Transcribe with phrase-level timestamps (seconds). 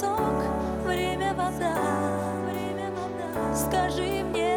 [0.00, 1.74] песок, время вода,
[2.50, 3.54] время вода.
[3.54, 4.49] Скажи мне.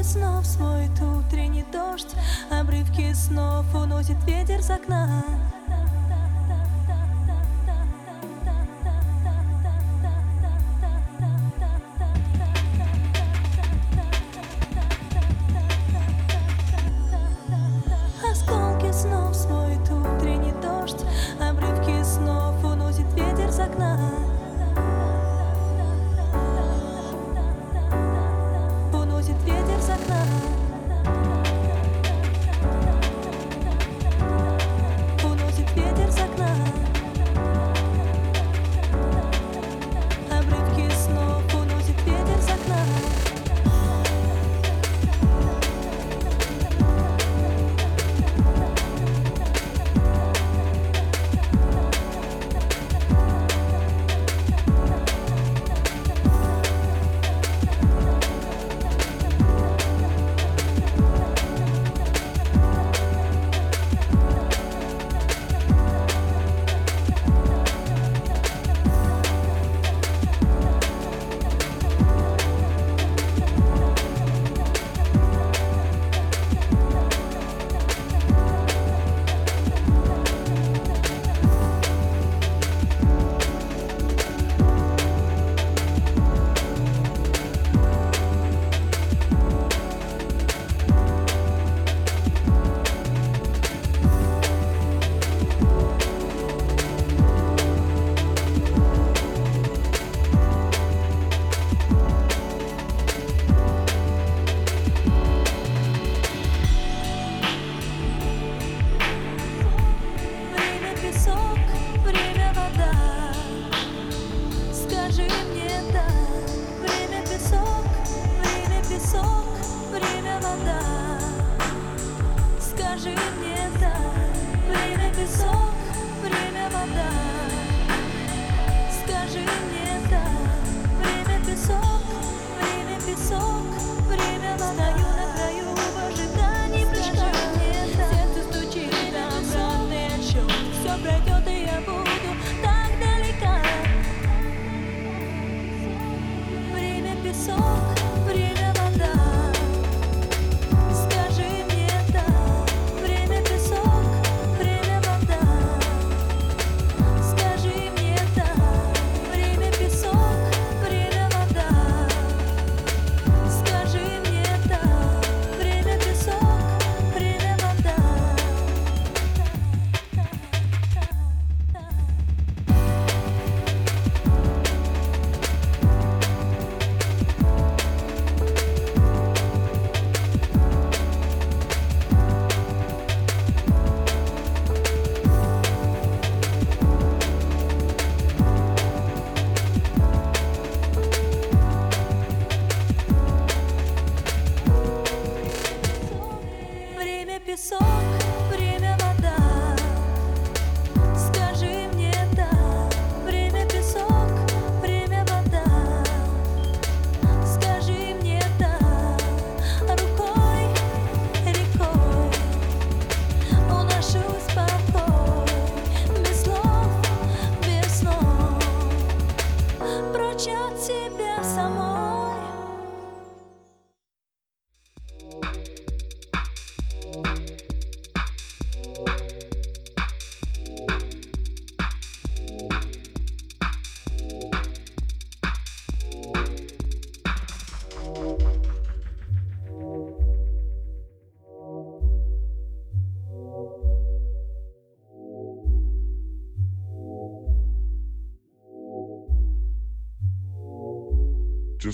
[0.00, 0.88] обрывки снов свой
[1.18, 2.14] утренний дождь
[2.50, 5.22] Обрывки снов уносит ветер с окна.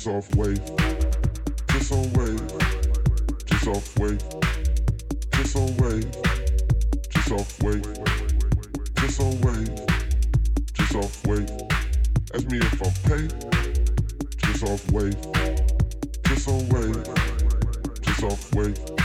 [0.07, 0.61] Just off wave,
[1.69, 2.41] just on wave,
[3.45, 4.23] just off wave,
[5.33, 6.07] just on wave,
[7.11, 7.83] just off wave,
[8.95, 9.87] just on wave,
[10.75, 11.51] just off wave.
[12.35, 13.35] Ask me if I'm paid,
[14.39, 15.17] just off wave,
[16.27, 17.05] just on wave,
[18.03, 18.96] just off wave,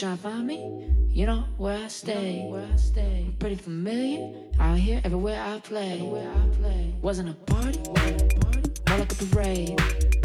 [0.00, 0.12] paid.
[0.12, 2.46] If you try to find me, you know where I stay.
[2.48, 3.26] Where I stay.
[3.38, 4.34] Pretty familiar.
[4.58, 5.92] Out here, everywhere I play.
[5.92, 6.94] Everywhere I play.
[7.02, 7.80] Wasn't a party.
[8.88, 10.19] More like a parade.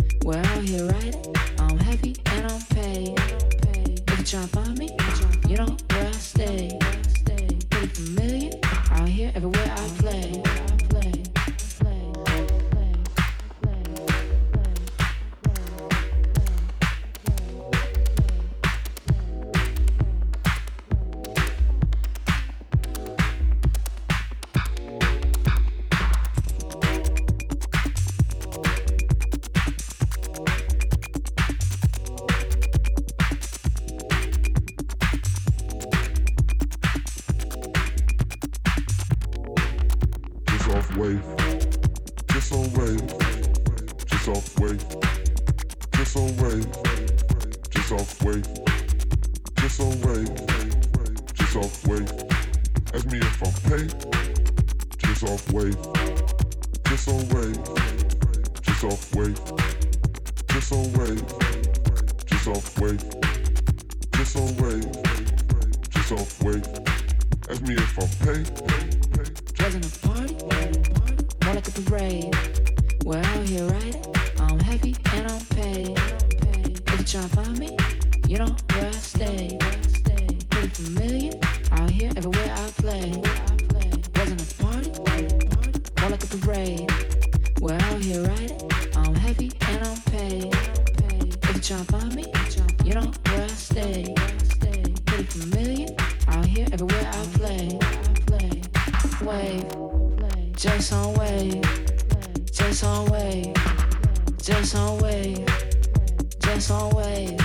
[106.55, 107.37] Just on Wave,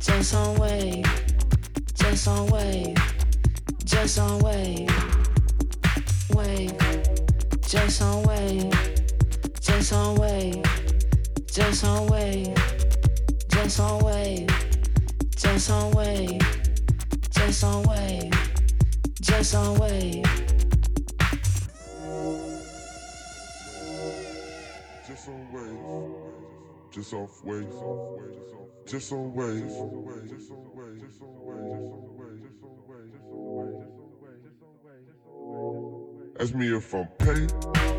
[0.00, 1.02] just on Wave,
[1.94, 2.94] just on Wave,
[3.86, 4.90] just on Wave,
[6.34, 6.78] Wave,
[7.62, 8.70] Just on Wave,
[9.62, 10.62] just on Wave,
[11.46, 12.54] just on Wave,
[13.48, 14.50] just on Wave,
[15.34, 16.42] just on Wave,
[17.30, 18.32] just on Wave,
[19.22, 20.47] just on Wave.
[28.86, 29.74] Just on waves.
[36.40, 37.97] Ask me if I'm paid.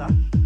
[0.00, 0.39] Le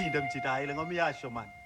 [0.00, 1.59] kingdom ti dahil lang umiya siya man.